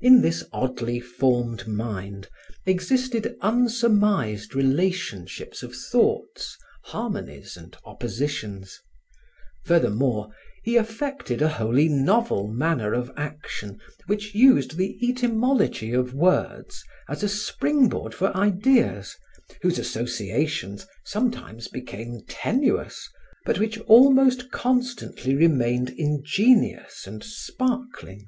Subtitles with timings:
[0.00, 2.28] In this oddly formed mind
[2.66, 8.80] existed unsurmised relationships of thoughts, harmonies and oppositions;
[9.64, 10.32] furthermore,
[10.64, 13.78] he affected a wholly novel manner of action
[14.08, 19.14] which used the etymology of words as a spring board for ideas
[19.62, 23.08] whose associations sometimes became tenuous,
[23.44, 28.26] but which almost constantly remained ingenious and sparkling.